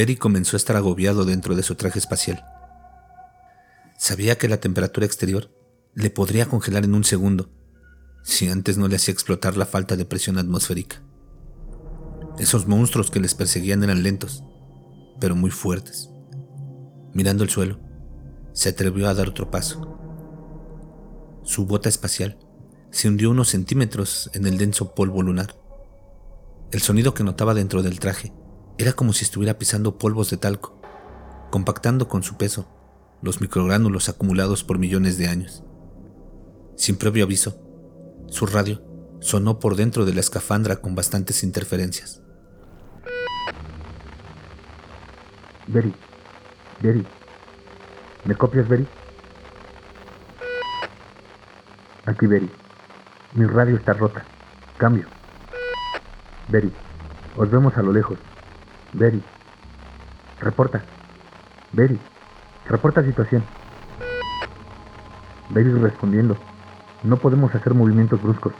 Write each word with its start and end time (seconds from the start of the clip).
Berry 0.00 0.16
comenzó 0.16 0.56
a 0.56 0.62
estar 0.62 0.76
agobiado 0.76 1.26
dentro 1.26 1.54
de 1.54 1.62
su 1.62 1.74
traje 1.74 1.98
espacial. 1.98 2.42
Sabía 3.98 4.38
que 4.38 4.48
la 4.48 4.56
temperatura 4.56 5.04
exterior 5.04 5.50
le 5.92 6.08
podría 6.08 6.46
congelar 6.46 6.84
en 6.84 6.94
un 6.94 7.04
segundo, 7.04 7.50
si 8.24 8.48
antes 8.48 8.78
no 8.78 8.88
le 8.88 8.96
hacía 8.96 9.12
explotar 9.12 9.58
la 9.58 9.66
falta 9.66 9.96
de 9.96 10.06
presión 10.06 10.38
atmosférica. 10.38 11.02
Esos 12.38 12.66
monstruos 12.66 13.10
que 13.10 13.20
les 13.20 13.34
perseguían 13.34 13.84
eran 13.84 14.02
lentos, 14.02 14.42
pero 15.20 15.36
muy 15.36 15.50
fuertes. 15.50 16.08
Mirando 17.12 17.44
el 17.44 17.50
suelo, 17.50 17.78
se 18.54 18.70
atrevió 18.70 19.06
a 19.06 19.12
dar 19.12 19.28
otro 19.28 19.50
paso. 19.50 19.98
Su 21.42 21.66
bota 21.66 21.90
espacial 21.90 22.38
se 22.90 23.06
hundió 23.06 23.30
unos 23.30 23.50
centímetros 23.50 24.30
en 24.32 24.46
el 24.46 24.56
denso 24.56 24.94
polvo 24.94 25.22
lunar. 25.22 25.56
El 26.72 26.80
sonido 26.80 27.12
que 27.12 27.22
notaba 27.22 27.52
dentro 27.52 27.82
del 27.82 28.00
traje 28.00 28.32
era 28.80 28.94
como 28.94 29.12
si 29.12 29.24
estuviera 29.24 29.58
pisando 29.58 29.98
polvos 29.98 30.30
de 30.30 30.38
talco, 30.38 30.80
compactando 31.50 32.08
con 32.08 32.22
su 32.22 32.38
peso 32.38 32.66
los 33.20 33.42
microgránulos 33.42 34.08
acumulados 34.08 34.64
por 34.64 34.78
millones 34.78 35.18
de 35.18 35.28
años. 35.28 35.62
Sin 36.76 36.96
previo 36.96 37.24
aviso, 37.24 37.60
su 38.28 38.46
radio 38.46 38.82
sonó 39.20 39.58
por 39.58 39.76
dentro 39.76 40.06
de 40.06 40.14
la 40.14 40.20
escafandra 40.20 40.76
con 40.76 40.94
bastantes 40.94 41.42
interferencias. 41.42 42.22
Berry, 45.66 45.94
Berry, 46.80 47.06
¿me 48.24 48.34
copias, 48.34 48.66
Berry? 48.66 48.88
Aquí, 52.06 52.26
Berry. 52.26 52.50
Mi 53.34 53.44
radio 53.44 53.76
está 53.76 53.92
rota. 53.92 54.24
Cambio. 54.78 55.06
Berry, 56.48 56.72
os 57.36 57.50
vemos 57.50 57.76
a 57.76 57.82
lo 57.82 57.92
lejos. 57.92 58.18
Berry, 58.92 59.22
reporta. 60.40 60.82
Berry, 61.72 61.98
reporta 62.66 63.04
situación. 63.04 63.44
Berry 65.50 65.72
respondiendo. 65.74 66.36
No 67.04 67.16
podemos 67.16 67.54
hacer 67.54 67.72
movimientos 67.74 68.20
bruscos. 68.20 68.52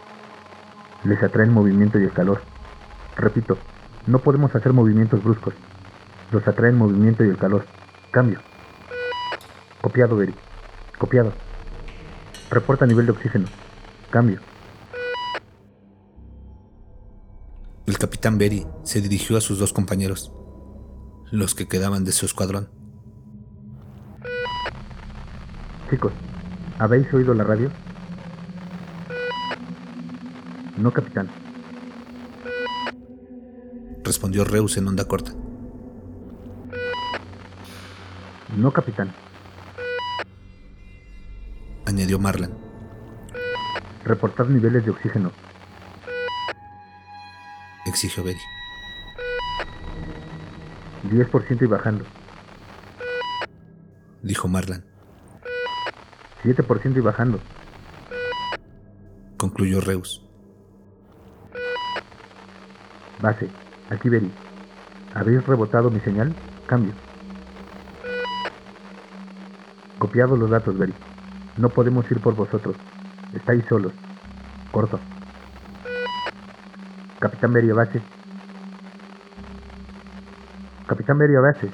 Les 1.05 1.21
atrae 1.23 1.47
el 1.47 1.51
movimiento 1.51 1.99
y 1.99 2.05
el 2.05 2.13
calor. 2.13 2.43
Repito, 3.17 3.59
no 4.07 4.21
podemos 4.21 4.55
hacer 4.55 4.73
movimientos 4.73 5.23
bruscos. 5.23 5.55
Los 6.31 6.47
atrae 6.47 6.71
el 6.71 6.77
movimiento 6.77 7.25
y 7.25 7.29
el 7.29 7.37
calor. 7.37 7.65
Cambio. 8.13 8.41
Copiado, 9.81 10.17
Berry. 10.17 10.35
Copiado. 10.99 11.33
Reporta 12.51 12.87
nivel 12.87 13.07
de 13.07 13.13
oxígeno. 13.13 13.47
Cambio. 14.11 14.41
El 17.91 17.99
capitán 17.99 18.39
Berry 18.39 18.65
se 18.85 19.01
dirigió 19.01 19.37
a 19.37 19.41
sus 19.41 19.59
dos 19.59 19.73
compañeros, 19.73 20.33
los 21.33 21.57
que 21.57 21.67
quedaban 21.67 22.05
de 22.05 22.13
su 22.13 22.25
escuadrón. 22.25 22.69
Chicos, 25.91 26.13
¿habéis 26.79 27.13
oído 27.13 27.35
la 27.35 27.43
radio? 27.43 27.69
No, 30.77 30.93
capitán. 30.93 31.29
Respondió 34.05 34.45
Reus 34.45 34.77
en 34.77 34.87
onda 34.87 35.09
corta. 35.09 35.33
No, 38.57 38.73
capitán. 38.73 39.13
Añadió 41.87 42.21
Marlan. 42.21 42.53
Reportar 44.05 44.49
niveles 44.49 44.85
de 44.85 44.93
oxígeno. 44.93 45.33
Exigió 47.91 48.23
Berry. 48.23 48.39
10% 51.11 51.63
y 51.63 51.67
bajando. 51.67 52.05
Dijo 54.23 54.47
Marlan. 54.47 54.85
7% 56.45 56.97
y 56.97 57.01
bajando. 57.01 57.41
Concluyó 59.37 59.81
Reus. 59.81 60.25
Base, 63.21 63.49
aquí 63.91 64.09
Berry. 64.09 64.31
¿Habéis 65.13 65.45
rebotado 65.45 65.91
mi 65.91 65.99
señal? 65.99 66.33
Cambio. 66.69 66.93
Copiado 69.99 70.37
los 70.37 70.49
datos, 70.49 70.79
Berry. 70.79 70.95
No 71.57 71.69
podemos 71.71 72.09
ir 72.13 72.21
por 72.21 72.37
vosotros. 72.37 72.77
Estáis 73.35 73.65
solos. 73.69 73.93
Corto. 74.71 75.01
Capitán 77.21 77.53
Berry 77.53 77.71
a 77.71 77.75
base. 77.75 78.03
Capitán 80.87 81.19
Berry 81.19 81.37
a 81.37 81.41
base. 81.41 81.71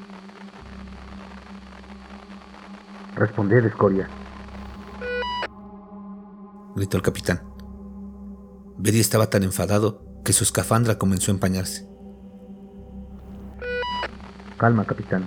Responded, 3.14 3.64
escoria. 3.64 4.08
Gritó 6.74 6.96
el 6.96 7.02
capitán. 7.04 7.42
Berry 8.76 8.98
estaba 8.98 9.30
tan 9.30 9.44
enfadado 9.44 10.02
que 10.24 10.32
su 10.32 10.42
escafandra 10.42 10.98
comenzó 10.98 11.30
a 11.30 11.34
empañarse. 11.34 11.88
Calma, 14.58 14.84
capitán. 14.84 15.26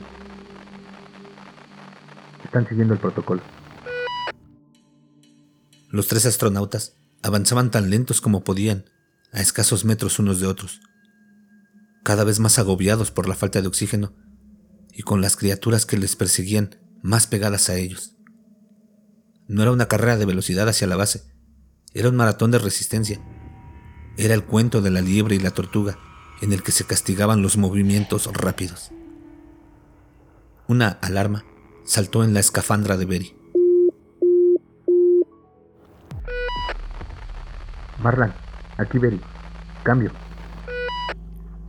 Están 2.44 2.68
siguiendo 2.68 2.94
el 2.94 3.00
protocolo. 3.00 3.42
Los 5.90 6.10
tres 6.10 6.26
astronautas 6.26 6.98
avanzaban 7.24 7.72
tan 7.72 7.90
lentos 7.90 8.20
como 8.20 8.44
podían, 8.44 8.84
a 9.32 9.42
escasos 9.42 9.86
metros 9.86 10.20
unos 10.20 10.40
de 10.40 10.48
otros, 10.48 10.82
cada 12.04 12.24
vez 12.24 12.40
más 12.40 12.60
agobiados 12.60 13.12
por 13.12 13.28
la 13.28 13.36
falta 13.36 13.62
de 13.62 13.68
oxígeno 13.68 14.14
y 14.94 15.04
con 15.04 15.22
las 15.22 15.36
criaturas 15.36 15.86
que 15.86 15.98
les 15.98 16.16
perseguían 16.16 16.76
más 17.02 17.28
pegadas 17.28 17.70
a 17.70 17.76
ellos. 17.76 18.16
No 19.48 19.62
era 19.62 19.72
una 19.72 19.88
carrera 19.88 20.18
de 20.18 20.26
velocidad 20.26 20.68
hacia 20.68 20.88
la 20.88 20.96
base, 20.96 21.24
era 21.94 22.10
un 22.10 22.16
maratón 22.16 22.52
de 22.52 22.60
resistencia 22.60 23.22
era 24.20 24.34
el 24.34 24.44
cuento 24.44 24.82
de 24.82 24.90
la 24.90 25.00
liebre 25.00 25.36
y 25.36 25.40
la 25.40 25.52
tortuga, 25.52 25.98
en 26.42 26.52
el 26.52 26.62
que 26.62 26.74
se 26.74 26.84
castigaban 26.84 27.42
los 27.42 27.56
movimientos 27.56 28.30
rápidos. 28.34 28.92
Una 30.68 30.90
alarma 31.02 31.46
saltó 31.86 32.26
en 32.26 32.34
la 32.34 32.42
escafandra 32.42 32.98
de 32.98 33.06
Berry. 33.06 33.36
Marlan, 38.04 38.36
aquí 38.80 38.98
Berry. 38.98 39.22
Cambio. 39.84 40.12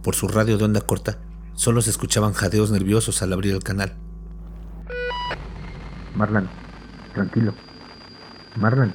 Por 0.02 0.14
su 0.14 0.28
radio 0.28 0.56
de 0.56 0.64
onda 0.64 0.80
corta, 0.80 1.18
solo 1.54 1.82
se 1.82 1.90
escuchaban 1.90 2.32
jadeos 2.32 2.70
nerviosos 2.70 3.22
al 3.22 3.32
abrir 3.32 3.54
el 3.54 3.62
canal. 3.62 3.94
Marlan, 6.14 6.48
tranquilo. 7.14 7.52
Marlan, 8.56 8.94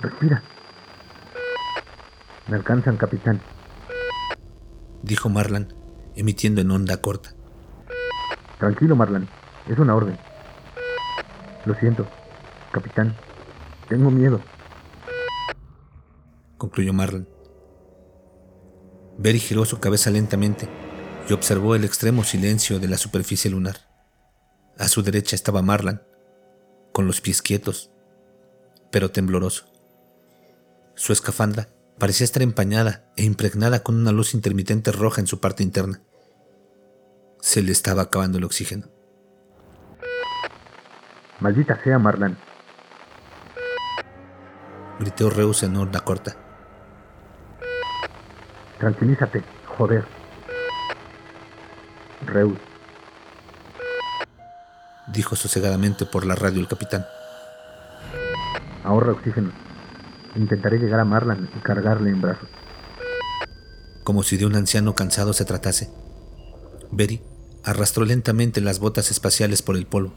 respira. 0.00 0.42
Me 2.48 2.56
alcanzan, 2.56 2.96
capitán. 2.96 3.40
Dijo 5.02 5.28
Marlan, 5.28 5.72
emitiendo 6.14 6.60
en 6.60 6.70
onda 6.70 7.00
corta. 7.00 7.30
Tranquilo, 8.58 8.94
Marlan. 8.96 9.28
Es 9.66 9.78
una 9.78 9.94
orden. 9.94 10.16
Lo 11.64 11.74
siento, 11.74 12.06
capitán. 12.72 13.14
Tengo 13.88 14.10
miedo. 14.10 14.40
Concluyó 16.56 16.92
Marlan. 16.92 17.26
Berry 19.26 19.40
giró 19.40 19.64
su 19.64 19.80
cabeza 19.80 20.08
lentamente 20.12 20.68
y 21.28 21.32
observó 21.32 21.74
el 21.74 21.84
extremo 21.84 22.22
silencio 22.22 22.78
de 22.78 22.86
la 22.86 22.96
superficie 22.96 23.50
lunar. 23.50 23.78
A 24.78 24.86
su 24.86 25.02
derecha 25.02 25.34
estaba 25.34 25.62
Marlan, 25.62 26.00
con 26.92 27.08
los 27.08 27.20
pies 27.20 27.42
quietos, 27.42 27.90
pero 28.92 29.10
tembloroso. 29.10 29.66
Su 30.94 31.12
escafandra 31.12 31.66
parecía 31.98 32.24
estar 32.24 32.40
empañada 32.40 33.10
e 33.16 33.24
impregnada 33.24 33.82
con 33.82 33.96
una 33.96 34.12
luz 34.12 34.32
intermitente 34.32 34.92
roja 34.92 35.20
en 35.20 35.26
su 35.26 35.40
parte 35.40 35.64
interna. 35.64 36.02
Se 37.40 37.62
le 37.62 37.72
estaba 37.72 38.02
acabando 38.02 38.38
el 38.38 38.44
oxígeno. 38.44 38.86
Maldita 41.40 41.82
sea, 41.82 41.98
Marlan. 41.98 42.38
Gritó 45.00 45.30
Reus 45.30 45.64
en 45.64 45.74
onda 45.74 45.98
corta. 45.98 46.45
Tranquilízate, 48.78 49.42
joder. 49.78 50.04
Reus. 52.26 52.58
Dijo 55.06 55.36
sosegadamente 55.36 56.04
por 56.04 56.26
la 56.26 56.34
radio 56.34 56.60
el 56.60 56.68
capitán. 56.68 57.06
Ahorra 58.84 59.12
oxígeno. 59.12 59.50
Intentaré 60.34 60.78
llegar 60.78 61.00
a 61.00 61.04
Marlan 61.04 61.48
y 61.56 61.58
cargarle 61.60 62.10
en 62.10 62.20
brazos. 62.20 62.48
Como 64.04 64.22
si 64.22 64.36
de 64.36 64.46
un 64.46 64.54
anciano 64.54 64.94
cansado 64.94 65.32
se 65.32 65.44
tratase, 65.44 65.90
Berry 66.92 67.22
arrastró 67.64 68.04
lentamente 68.04 68.60
las 68.60 68.78
botas 68.78 69.10
espaciales 69.10 69.62
por 69.62 69.76
el 69.76 69.86
polvo, 69.86 70.12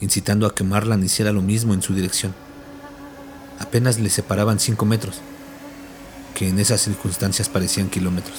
incitando 0.00 0.46
a 0.46 0.54
que 0.54 0.62
Marlan 0.62 1.02
hiciera 1.02 1.32
lo 1.32 1.42
mismo 1.42 1.74
en 1.74 1.82
su 1.82 1.94
dirección. 1.94 2.34
Apenas 3.58 3.98
le 3.98 4.10
separaban 4.10 4.60
cinco 4.60 4.84
metros, 4.84 5.20
que 6.36 6.46
en 6.50 6.58
esas 6.58 6.82
circunstancias 6.82 7.48
parecían 7.48 7.88
kilómetros. 7.88 8.36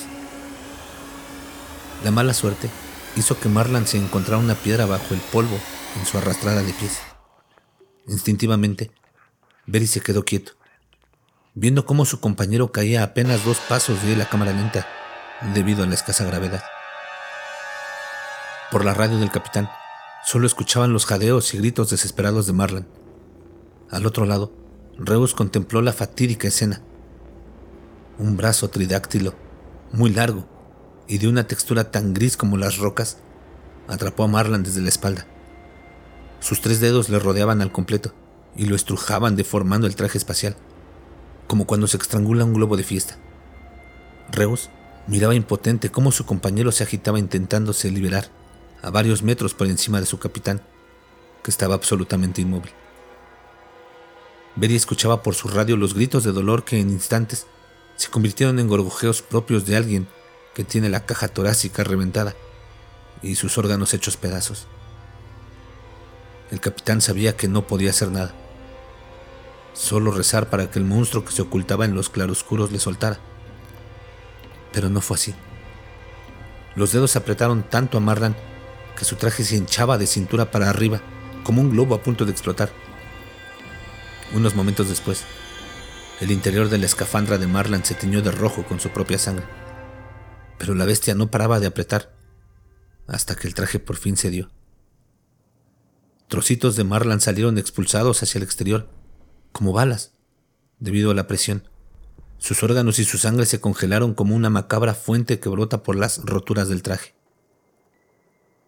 La 2.04 2.12
mala 2.12 2.36
suerte 2.36 2.70
hizo 3.16 3.40
que 3.40 3.50
Marlan 3.50 3.88
se 3.88 3.98
encontrara 3.98 4.38
una 4.38 4.54
piedra 4.54 4.86
bajo 4.86 5.16
el 5.16 5.20
polvo 5.20 5.58
en 6.00 6.06
su 6.06 6.20
arrastrada 6.20 6.62
de 6.62 6.74
pies. 6.74 7.00
Instintivamente, 8.08 8.92
Berry 9.66 9.88
se 9.88 10.02
quedó 10.02 10.24
quieto, 10.24 10.52
viendo 11.56 11.88
cómo 11.88 12.06
su 12.06 12.20
compañero 12.20 12.72
caía 12.72 13.02
apenas 13.02 13.44
dos 13.44 13.58
pasos 13.58 14.04
de 14.04 14.16
la 14.16 14.30
cámara 14.30 14.54
lenta 14.54 14.88
debido 15.56 15.84
a 15.84 15.88
la 15.88 15.96
escasa 15.96 16.24
gravedad. 16.24 16.64
Por 18.70 18.86
la 18.86 18.94
radio 18.94 19.18
del 19.18 19.32
capitán, 19.32 19.72
solo 20.24 20.46
escuchaban 20.46 20.94
los 20.94 21.08
jadeos 21.08 21.52
y 21.56 21.58
gritos 21.58 21.90
desesperados 21.90 22.46
de 22.46 22.54
Marlan. 22.54 22.88
Al 23.90 24.06
otro 24.06 24.26
lado, 24.26 24.54
Reus 25.00 25.34
contempló 25.34 25.82
la 25.82 25.94
fatídica 25.94 26.48
escena. 26.48 26.84
Un 28.20 28.36
brazo 28.36 28.70
tridáctilo, 28.70 29.36
muy 29.92 30.10
largo 30.10 30.46
y 31.08 31.20
de 31.20 31.28
una 31.28 31.48
textura 31.48 31.92
tan 31.92 32.14
gris 32.14 32.36
como 32.36 32.58
las 32.58 32.78
rocas, 32.78 33.18
atrapó 33.88 34.24
a 34.24 34.28
Marlan 34.28 34.64
desde 34.64 34.82
la 34.82 34.90
espalda. 34.90 35.26
Sus 36.40 36.62
tres 36.62 36.80
dedos 36.80 37.10
le 37.10 37.20
rodeaban 37.20 37.62
al 37.62 37.72
completo 37.72 38.14
y 38.56 38.66
lo 38.66 38.76
estrujaban 38.76 39.36
deformando 39.36 39.88
el 39.88 39.96
traje 39.96 40.18
espacial, 40.18 40.56
como 41.48 41.66
cuando 41.66 41.88
se 41.88 41.98
estrangula 41.98 42.44
un 42.44 42.54
globo 42.54 42.76
de 42.76 42.84
fiesta. 42.84 43.18
Reus 44.32 44.70
miraba 45.08 45.36
impotente 45.36 45.90
cómo 45.90 46.12
su 46.12 46.26
compañero 46.26 46.72
se 46.72 46.84
agitaba 46.84 47.20
intentándose 47.20 47.92
liberar 47.92 48.30
a 48.82 48.90
varios 48.90 49.24
metros 49.24 49.54
por 49.54 49.68
encima 49.68 50.00
de 50.00 50.06
su 50.06 50.20
capitán, 50.20 50.62
que 51.44 51.52
estaba 51.52 51.76
absolutamente 51.76 52.42
inmóvil. 52.42 52.72
Betty 54.56 54.76
escuchaba 54.76 55.22
por 55.22 55.36
su 55.36 55.48
radio 55.48 55.78
los 55.78 55.94
gritos 55.94 56.24
de 56.24 56.32
dolor 56.32 56.66
que 56.66 56.80
en 56.80 56.90
instantes 56.90 57.46
se 57.98 58.10
convirtieron 58.10 58.60
en 58.60 58.68
gorgojeos 58.68 59.22
propios 59.22 59.66
de 59.66 59.76
alguien 59.76 60.08
que 60.54 60.64
tiene 60.64 60.90
la 60.90 61.06
caja 61.06 61.28
torácica 61.28 61.84
reventada 61.84 62.36
y 63.22 63.36
sus 63.36 63.58
órganos 63.58 63.94
hechos 63.94 64.18
pedazos. 64.18 64.68
El 66.52 66.62
capitán 66.62 67.02
sabía 67.02 67.36
que 67.36 67.48
no 67.48 67.68
podía 67.68 67.90
hacer 67.90 68.10
nada, 68.10 68.34
solo 69.74 70.12
rezar 70.12 70.50
para 70.50 70.72
que 70.72 70.80
el 70.80 70.86
monstruo 70.86 71.26
que 71.26 71.32
se 71.32 71.42
ocultaba 71.42 71.86
en 71.86 71.96
los 71.96 72.10
claroscuros 72.10 72.72
le 72.72 72.80
soltara. 72.80 73.20
Pero 74.72 74.90
no 74.90 75.02
fue 75.02 75.16
así. 75.16 75.36
Los 76.76 76.92
dedos 76.92 77.16
apretaron 77.16 77.64
tanto 77.64 77.98
a 77.98 78.02
Marlan 78.02 78.36
que 78.98 79.06
su 79.06 79.16
traje 79.16 79.44
se 79.44 79.56
hinchaba 79.56 79.98
de 79.98 80.08
cintura 80.08 80.52
para 80.52 80.70
arriba, 80.70 81.02
como 81.44 81.62
un 81.62 81.72
globo 81.72 81.96
a 81.96 82.02
punto 82.04 82.26
de 82.26 82.32
explotar. 82.32 82.70
Unos 84.34 84.56
momentos 84.56 84.90
después, 84.90 85.24
el 86.20 86.32
interior 86.32 86.70
de 86.70 86.80
la 86.80 86.86
escafandra 86.88 87.38
de 87.38 87.46
Marlan 87.46 87.86
se 87.86 87.94
tiñó 87.94 88.22
de 88.22 88.32
rojo 88.32 88.64
con 88.66 88.80
su 88.80 88.90
propia 88.90 89.20
sangre. 89.20 89.46
Pero 90.58 90.74
la 90.74 90.86
bestia 90.86 91.14
no 91.14 91.30
paraba 91.30 91.60
de 91.60 91.68
apretar 91.68 92.12
hasta 93.06 93.36
que 93.36 93.48
el 93.48 93.54
traje 93.54 93.80
por 93.80 93.98
fin 93.98 94.18
cedió. 94.18 94.50
Trocitos 96.28 96.76
de 96.76 96.84
Marlan 96.84 97.22
salieron 97.22 97.58
expulsados 97.58 98.22
hacia 98.24 98.40
el 98.40 98.44
exterior, 98.44 98.90
como 99.52 99.72
balas, 99.72 100.14
debido 100.80 101.12
a 101.12 101.14
la 101.14 101.28
presión. 101.28 101.70
Sus 102.38 102.64
órganos 102.64 103.00
y 103.00 103.06
su 103.06 103.18
sangre 103.18 103.46
se 103.46 103.62
congelaron 103.62 104.14
como 104.14 104.36
una 104.36 104.50
macabra 104.50 104.94
fuente 104.94 105.40
que 105.40 105.50
brota 105.50 105.84
por 105.84 105.96
las 105.96 106.26
roturas 106.26 106.68
del 106.68 106.84
traje. 106.84 107.16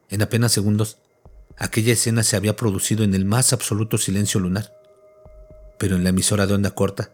En 0.09 0.21
apenas 0.21 0.51
segundos, 0.51 0.99
aquella 1.57 1.93
escena 1.93 2.23
se 2.23 2.35
había 2.35 2.55
producido 2.55 3.03
en 3.03 3.13
el 3.13 3.25
más 3.25 3.53
absoluto 3.53 3.97
silencio 3.97 4.39
lunar 4.39 4.79
pero 5.79 5.95
en 5.95 6.03
la 6.03 6.09
emisora 6.09 6.45
de 6.45 6.53
onda 6.53 6.71
corta 6.71 7.09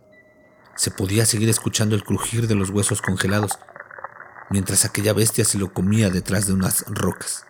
se 0.76 0.92
podía 0.92 1.26
seguir 1.26 1.50
escuchando 1.50 1.96
el 1.96 2.04
crujir 2.04 2.48
de 2.48 2.56
los 2.56 2.70
huesos 2.70 3.02
congelados 3.02 3.58
mientras 4.50 4.86
aquella 4.86 5.14
bestia 5.14 5.46
se 5.46 5.58
lo 5.58 5.74
comía 5.74 6.10
detrás 6.10 6.48
de 6.48 6.54
unas 6.54 6.86
rocas. 6.88 7.46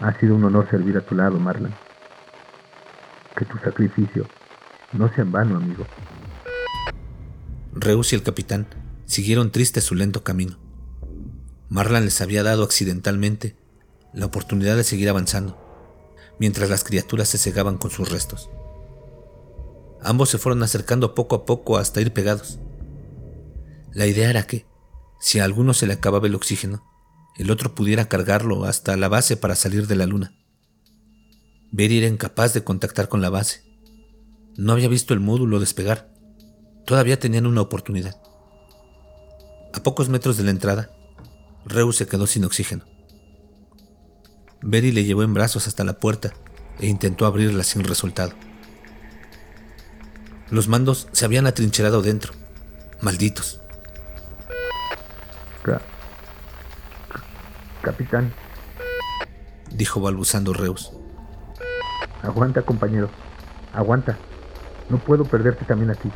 Ha 0.00 0.18
sido 0.20 0.34
un 0.34 0.44
honor 0.44 0.68
servir 0.70 0.96
a 0.96 1.00
tu 1.00 1.14
lado, 1.14 1.38
Marlon. 1.38 1.74
Que 3.36 3.44
tu 3.44 3.56
sacrificio 3.58 4.26
no 4.92 5.08
sea 5.14 5.24
en 5.24 5.32
vano, 5.32 5.56
amigo. 5.56 5.86
Reus 7.72 8.12
y 8.12 8.16
el 8.16 8.22
capitán 8.22 8.66
siguieron 9.06 9.52
tristes 9.52 9.84
su 9.84 9.94
lento 9.94 10.22
camino. 10.22 10.58
Marlan 11.68 12.04
les 12.04 12.20
había 12.20 12.42
dado 12.42 12.64
accidentalmente 12.64 13.56
la 14.12 14.26
oportunidad 14.26 14.76
de 14.76 14.84
seguir 14.84 15.08
avanzando 15.08 15.62
mientras 16.38 16.68
las 16.68 16.84
criaturas 16.84 17.28
se 17.28 17.38
cegaban 17.38 17.78
con 17.78 17.90
sus 17.90 18.10
restos. 18.10 18.50
Ambos 20.06 20.30
se 20.30 20.38
fueron 20.38 20.62
acercando 20.62 21.16
poco 21.16 21.34
a 21.34 21.44
poco 21.44 21.78
hasta 21.78 22.00
ir 22.00 22.12
pegados. 22.12 22.60
La 23.92 24.06
idea 24.06 24.30
era 24.30 24.46
que, 24.46 24.64
si 25.18 25.40
a 25.40 25.44
alguno 25.44 25.74
se 25.74 25.88
le 25.88 25.94
acababa 25.94 26.28
el 26.28 26.36
oxígeno, 26.36 26.84
el 27.36 27.50
otro 27.50 27.74
pudiera 27.74 28.08
cargarlo 28.08 28.66
hasta 28.66 28.96
la 28.96 29.08
base 29.08 29.36
para 29.36 29.56
salir 29.56 29.88
de 29.88 29.96
la 29.96 30.06
luna. 30.06 30.32
Beri 31.72 31.98
era 31.98 32.06
incapaz 32.06 32.54
de 32.54 32.62
contactar 32.62 33.08
con 33.08 33.20
la 33.20 33.30
base. 33.30 33.64
No 34.56 34.74
había 34.74 34.86
visto 34.86 35.12
el 35.12 35.18
módulo 35.18 35.58
despegar. 35.58 36.14
Todavía 36.84 37.18
tenían 37.18 37.44
una 37.44 37.62
oportunidad. 37.62 38.16
A 39.74 39.82
pocos 39.82 40.08
metros 40.08 40.36
de 40.36 40.44
la 40.44 40.52
entrada, 40.52 40.88
Reus 41.64 41.96
se 41.96 42.06
quedó 42.06 42.28
sin 42.28 42.44
oxígeno. 42.44 42.84
Berry 44.62 44.92
le 44.92 45.02
llevó 45.02 45.24
en 45.24 45.34
brazos 45.34 45.66
hasta 45.66 45.82
la 45.82 45.98
puerta 45.98 46.32
e 46.78 46.86
intentó 46.86 47.26
abrirla 47.26 47.64
sin 47.64 47.82
resultado. 47.82 48.45
Los 50.50 50.68
mandos 50.68 51.08
se 51.12 51.24
habían 51.24 51.46
atrincherado 51.46 52.02
dentro. 52.02 52.32
Malditos. 53.00 53.60
capitán, 57.82 58.32
dijo 59.70 60.00
balbuzando 60.00 60.52
Reus. 60.52 60.90
Aguanta, 62.22 62.62
compañero. 62.62 63.08
Aguanta. 63.72 64.18
No 64.88 64.98
puedo 64.98 65.24
perderte 65.24 65.64
también 65.64 65.90
a 65.90 65.94
ti. 65.94 66.10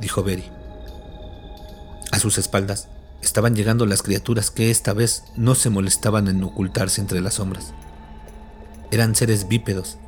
Dijo 0.00 0.22
Berry. 0.22 0.44
A 2.12 2.18
sus 2.18 2.36
espaldas, 2.36 2.88
Estaban 3.22 3.54
llegando 3.54 3.86
las 3.86 4.02
criaturas 4.02 4.50
que 4.50 4.70
esta 4.70 4.92
vez 4.92 5.24
no 5.36 5.54
se 5.54 5.70
molestaban 5.70 6.28
en 6.28 6.42
ocultarse 6.42 7.00
entre 7.00 7.20
las 7.20 7.34
sombras. 7.34 7.74
Eran 8.90 9.14
seres 9.14 9.46
bípedos, 9.46 9.98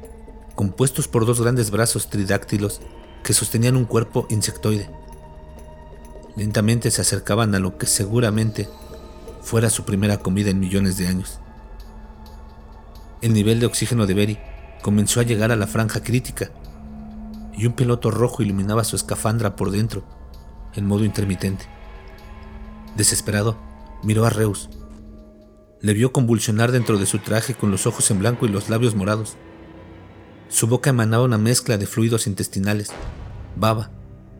compuestos 0.54 1.08
por 1.08 1.26
dos 1.26 1.40
grandes 1.40 1.70
brazos 1.70 2.08
tridáctilos 2.08 2.80
que 3.22 3.32
sostenían 3.32 3.76
un 3.76 3.84
cuerpo 3.84 4.26
insectoide. 4.30 4.90
Lentamente 6.36 6.90
se 6.90 7.00
acercaban 7.00 7.54
a 7.54 7.58
lo 7.58 7.78
que 7.78 7.86
seguramente 7.86 8.68
fuera 9.42 9.70
su 9.70 9.84
primera 9.84 10.18
comida 10.18 10.50
en 10.50 10.60
millones 10.60 10.96
de 10.96 11.08
años. 11.08 11.40
El 13.20 13.34
nivel 13.34 13.60
de 13.60 13.66
oxígeno 13.66 14.06
de 14.06 14.14
Berry 14.14 14.38
comenzó 14.82 15.20
a 15.20 15.24
llegar 15.24 15.52
a 15.52 15.56
la 15.56 15.66
franja 15.66 16.02
crítica 16.02 16.50
y 17.56 17.66
un 17.66 17.74
piloto 17.74 18.10
rojo 18.10 18.42
iluminaba 18.42 18.84
su 18.84 18.96
escafandra 18.96 19.56
por 19.56 19.70
dentro 19.70 20.04
en 20.74 20.86
modo 20.86 21.04
intermitente. 21.04 21.66
Desesperado, 22.96 23.56
miró 24.02 24.24
a 24.26 24.30
Reus. 24.30 24.70
Le 25.80 25.94
vio 25.94 26.12
convulsionar 26.12 26.72
dentro 26.72 26.98
de 26.98 27.06
su 27.06 27.18
traje 27.18 27.54
con 27.54 27.70
los 27.70 27.86
ojos 27.86 28.10
en 28.10 28.18
blanco 28.18 28.46
y 28.46 28.48
los 28.48 28.68
labios 28.68 28.94
morados. 28.94 29.36
Su 30.52 30.66
boca 30.66 30.90
emanaba 30.90 31.24
una 31.24 31.38
mezcla 31.38 31.78
de 31.78 31.86
fluidos 31.86 32.26
intestinales, 32.26 32.90
baba 33.56 33.90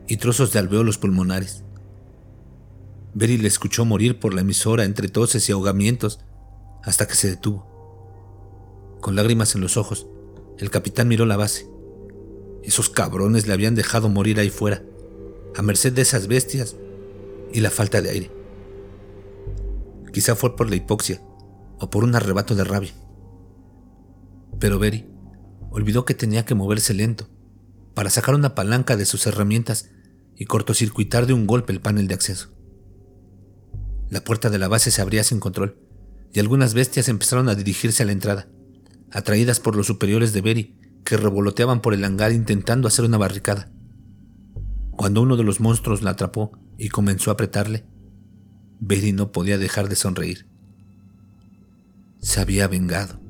y 0.07 0.19
trozos 0.19 0.53
de 0.53 0.59
alveolos 0.59 0.99
pulmonares. 0.99 1.65
Berry 3.15 3.39
le 3.39 3.49
escuchó 3.49 3.87
morir 3.87 4.21
por 4.21 4.35
la 4.35 4.43
emisora 4.43 4.85
entre 4.85 5.09
toses 5.09 5.49
y 5.49 5.53
ahogamientos 5.53 6.21
hasta 6.85 7.09
que 7.09 7.15
se 7.15 7.31
detuvo. 7.31 7.67
Con 9.01 9.17
lágrimas 9.17 9.55
en 9.55 9.63
los 9.63 9.79
ojos, 9.79 10.07
el 10.59 10.69
capitán 10.69 11.09
miró 11.09 11.25
la 11.25 11.39
base. 11.39 11.67
Esos 12.63 12.91
cabrones 12.91 13.47
le 13.47 13.55
habían 13.55 13.75
dejado 13.75 14.11
morir 14.11 14.39
ahí 14.39 14.51
fuera, 14.51 14.83
a 15.57 15.63
merced 15.63 15.95
de 15.95 16.03
esas 16.03 16.27
bestias 16.27 16.77
y 17.55 17.61
la 17.61 17.71
falta 17.71 18.03
de 18.03 18.11
aire. 18.11 18.31
Quizá 20.13 20.37
fue 20.37 20.57
por 20.57 20.69
la 20.69 20.77
hipoxia 20.77 21.23
o 21.81 21.89
por 21.89 22.05
un 22.05 22.15
arrebato 22.15 22.55
de 22.55 22.65
rabia. 22.65 22.93
Pero 24.59 24.79
Berry 24.79 25.12
olvidó 25.73 26.05
que 26.05 26.15
tenía 26.15 26.45
que 26.45 26.55
moverse 26.55 26.95
lento 26.95 27.29
para 27.95 28.11
sacar 28.11 28.35
una 28.35 28.55
palanca 28.55 28.97
de 28.97 29.07
sus 29.07 29.27
herramientas 29.27 29.91
y 30.37 30.45
cortocircuitar 30.45 31.27
de 31.27 31.33
un 31.33 31.47
golpe 31.47 31.73
el 31.73 31.81
panel 31.81 32.07
de 32.07 32.15
acceso. 32.15 32.51
La 34.09 34.23
puerta 34.23 34.51
de 34.51 34.59
la 34.59 34.69
base 34.69 34.91
se 34.91 35.01
abría 35.03 35.25
sin 35.25 35.41
control 35.41 35.79
y 36.33 36.41
algunas 36.41 36.75
bestias 36.75 37.09
empezaron 37.09 37.49
a 37.49 37.55
dirigirse 37.55 38.03
a 38.03 38.07
la 38.07 38.13
entrada, 38.13 38.49
atraídas 39.11 39.61
por 39.61 39.77
los 39.77 39.87
superiores 39.87 40.33
de 40.33 40.41
Berry 40.43 40.79
que 41.05 41.17
revoloteaban 41.17 41.81
por 41.81 41.95
el 41.95 42.05
hangar 42.05 42.33
intentando 42.33 42.89
hacer 42.89 43.05
una 43.05 43.19
barricada. 43.19 43.71
Cuando 44.91 45.23
uno 45.23 45.37
de 45.37 45.45
los 45.45 45.61
monstruos 45.61 46.03
la 46.03 46.11
atrapó 46.11 46.53
y 46.79 46.91
comenzó 46.91 47.31
a 47.31 47.35
apretarle, 47.35 47.85
Betty 48.81 49.13
no 49.13 49.33
podía 49.33 49.59
dejar 49.59 49.89
de 49.89 49.97
sonreír. 49.97 50.47
Se 52.21 52.41
había 52.41 52.69
vengado. 52.69 53.22